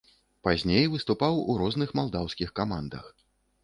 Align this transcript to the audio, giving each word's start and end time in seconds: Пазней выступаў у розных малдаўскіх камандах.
Пазней 0.47 0.85
выступаў 0.95 1.33
у 1.51 1.59
розных 1.61 1.89
малдаўскіх 2.03 2.49
камандах. 2.63 3.05